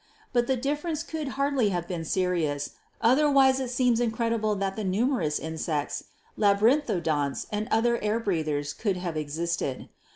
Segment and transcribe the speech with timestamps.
[0.33, 5.37] But the difference could hardly have been serious, otherwise it seems incredible that the numerous
[5.37, 6.05] insects,
[6.39, 9.89] labyrinthodonts and other air breathers could have existed.